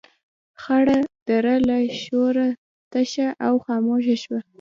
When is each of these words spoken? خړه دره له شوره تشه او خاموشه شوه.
خړه 0.61 0.97
دره 1.27 1.55
له 1.67 1.77
شوره 2.03 2.47
تشه 2.91 3.27
او 3.47 3.53
خاموشه 3.65 4.15
شوه. 4.23 4.39